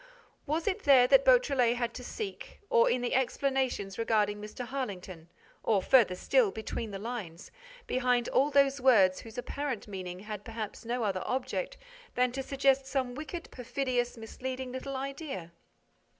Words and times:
Was 0.47 0.65
it 0.65 0.81
there 0.85 1.05
that 1.05 1.23
Beautrelet 1.23 1.75
had 1.75 1.93
to 1.93 2.03
seek, 2.03 2.59
or 2.71 2.89
in 2.89 3.01
the 3.01 3.13
explanations 3.13 3.99
regarding 3.99 4.41
Mr. 4.41 4.65
Harlington, 4.65 5.29
or 5.61 5.79
further 5.79 6.15
still, 6.15 6.49
between 6.49 6.89
the 6.89 6.97
lines, 6.97 7.51
behind 7.85 8.27
all 8.29 8.49
those 8.49 8.81
words 8.81 9.19
whose 9.19 9.37
apparent 9.37 9.87
meaning 9.87 10.21
had 10.21 10.43
perhaps 10.43 10.85
no 10.85 11.03
other 11.03 11.21
object 11.27 11.77
than 12.15 12.31
to 12.31 12.41
suggest 12.41 12.87
some 12.87 13.13
wicked, 13.13 13.51
perfidious, 13.51 14.17
misleading 14.17 14.71
little 14.71 14.95
idea? 14.97 15.51